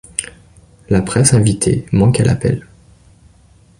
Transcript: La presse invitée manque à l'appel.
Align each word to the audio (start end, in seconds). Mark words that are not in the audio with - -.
La 0.89 1.03
presse 1.03 1.35
invitée 1.35 1.85
manque 1.91 2.21
à 2.21 2.23
l'appel. 2.23 2.65